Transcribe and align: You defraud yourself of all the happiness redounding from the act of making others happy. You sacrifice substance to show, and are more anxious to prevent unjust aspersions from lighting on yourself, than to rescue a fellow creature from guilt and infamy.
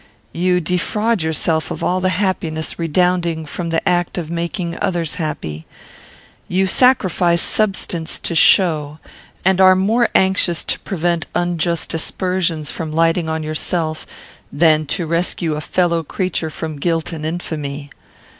You 0.33 0.59
defraud 0.61 1.21
yourself 1.21 1.69
of 1.69 1.83
all 1.83 2.01
the 2.01 2.09
happiness 2.09 2.79
redounding 2.79 3.45
from 3.45 3.69
the 3.69 3.87
act 3.87 4.17
of 4.17 4.31
making 4.31 4.79
others 4.81 5.17
happy. 5.21 5.67
You 6.47 6.65
sacrifice 6.65 7.39
substance 7.43 8.17
to 8.17 8.33
show, 8.33 8.97
and 9.45 9.61
are 9.61 9.75
more 9.75 10.09
anxious 10.15 10.63
to 10.63 10.79
prevent 10.79 11.27
unjust 11.35 11.93
aspersions 11.93 12.71
from 12.71 12.91
lighting 12.91 13.29
on 13.29 13.43
yourself, 13.43 14.07
than 14.51 14.87
to 14.87 15.05
rescue 15.05 15.53
a 15.53 15.61
fellow 15.61 16.01
creature 16.01 16.49
from 16.49 16.77
guilt 16.79 17.11
and 17.11 17.23
infamy. 17.23 17.91